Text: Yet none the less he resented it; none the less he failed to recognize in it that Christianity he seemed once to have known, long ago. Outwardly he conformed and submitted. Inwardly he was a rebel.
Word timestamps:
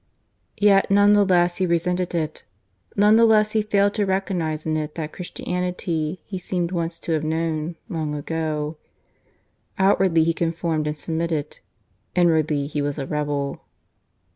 Yet 0.57 0.89
none 0.89 1.13
the 1.13 1.23
less 1.23 1.57
he 1.57 1.67
resented 1.67 2.15
it; 2.15 2.43
none 2.95 3.17
the 3.17 3.25
less 3.27 3.51
he 3.51 3.61
failed 3.61 3.93
to 3.93 4.05
recognize 4.07 4.65
in 4.65 4.75
it 4.75 4.95
that 4.95 5.13
Christianity 5.13 6.19
he 6.25 6.39
seemed 6.39 6.71
once 6.71 6.97
to 7.01 7.11
have 7.11 7.23
known, 7.23 7.75
long 7.87 8.15
ago. 8.15 8.77
Outwardly 9.77 10.23
he 10.23 10.33
conformed 10.33 10.87
and 10.87 10.97
submitted. 10.97 11.59
Inwardly 12.15 12.65
he 12.65 12.81
was 12.81 12.97
a 12.97 13.05
rebel. 13.05 13.61